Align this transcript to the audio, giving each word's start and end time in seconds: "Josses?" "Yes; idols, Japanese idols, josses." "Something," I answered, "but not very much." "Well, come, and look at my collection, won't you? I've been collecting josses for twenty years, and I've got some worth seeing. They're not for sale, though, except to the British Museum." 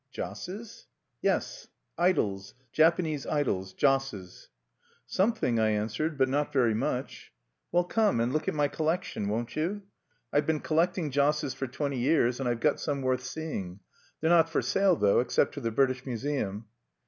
"Josses?" 0.11 0.87
"Yes; 1.21 1.67
idols, 1.95 2.55
Japanese 2.71 3.27
idols, 3.27 3.71
josses." 3.75 4.47
"Something," 5.05 5.59
I 5.59 5.69
answered, 5.69 6.17
"but 6.17 6.27
not 6.27 6.51
very 6.51 6.73
much." 6.73 7.31
"Well, 7.71 7.83
come, 7.83 8.19
and 8.19 8.33
look 8.33 8.47
at 8.47 8.55
my 8.55 8.67
collection, 8.67 9.29
won't 9.29 9.55
you? 9.55 9.83
I've 10.33 10.47
been 10.47 10.59
collecting 10.59 11.11
josses 11.11 11.53
for 11.53 11.67
twenty 11.67 11.99
years, 11.99 12.39
and 12.39 12.49
I've 12.49 12.61
got 12.61 12.79
some 12.79 13.03
worth 13.03 13.21
seeing. 13.23 13.79
They're 14.21 14.31
not 14.31 14.49
for 14.49 14.63
sale, 14.63 14.95
though, 14.95 15.19
except 15.19 15.53
to 15.53 15.61
the 15.61 15.69
British 15.69 16.03
Museum." 16.03 16.65